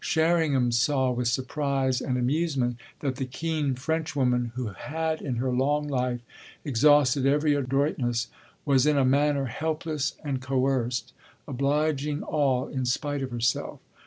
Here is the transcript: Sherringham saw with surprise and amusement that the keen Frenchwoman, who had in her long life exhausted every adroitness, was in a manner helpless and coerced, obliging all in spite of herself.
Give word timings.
Sherringham 0.03 0.71
saw 0.71 1.11
with 1.11 1.27
surprise 1.27 2.01
and 2.01 2.17
amusement 2.17 2.77
that 3.01 3.17
the 3.17 3.25
keen 3.25 3.75
Frenchwoman, 3.75 4.51
who 4.55 4.69
had 4.69 5.21
in 5.21 5.35
her 5.35 5.51
long 5.51 5.87
life 5.87 6.21
exhausted 6.65 7.27
every 7.27 7.53
adroitness, 7.53 8.27
was 8.65 8.87
in 8.87 8.97
a 8.97 9.05
manner 9.05 9.45
helpless 9.45 10.15
and 10.23 10.41
coerced, 10.41 11.13
obliging 11.47 12.23
all 12.23 12.67
in 12.67 12.83
spite 12.87 13.21
of 13.21 13.29
herself. 13.29 13.79